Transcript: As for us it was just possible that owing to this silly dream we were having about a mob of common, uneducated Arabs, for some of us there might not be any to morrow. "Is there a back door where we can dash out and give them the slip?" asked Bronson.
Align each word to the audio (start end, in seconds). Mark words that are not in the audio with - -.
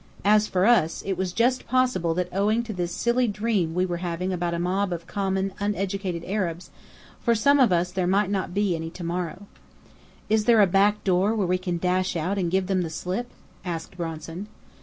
As 0.25 0.47
for 0.47 0.65
us 0.65 1.03
it 1.05 1.15
was 1.15 1.31
just 1.31 1.67
possible 1.67 2.15
that 2.15 2.33
owing 2.33 2.63
to 2.63 2.73
this 2.73 2.91
silly 2.91 3.27
dream 3.27 3.75
we 3.75 3.85
were 3.85 3.97
having 3.97 4.33
about 4.33 4.55
a 4.55 4.57
mob 4.57 4.91
of 4.91 5.05
common, 5.05 5.53
uneducated 5.59 6.23
Arabs, 6.25 6.71
for 7.21 7.35
some 7.35 7.59
of 7.59 7.71
us 7.71 7.91
there 7.91 8.07
might 8.07 8.31
not 8.31 8.51
be 8.51 8.75
any 8.75 8.89
to 8.89 9.03
morrow. 9.03 9.45
"Is 10.27 10.45
there 10.45 10.59
a 10.63 10.65
back 10.65 11.03
door 11.03 11.35
where 11.35 11.45
we 11.45 11.59
can 11.59 11.77
dash 11.77 12.15
out 12.15 12.39
and 12.39 12.49
give 12.49 12.65
them 12.65 12.81
the 12.81 12.89
slip?" 12.89 13.29
asked 13.63 13.95
Bronson. 13.95 14.47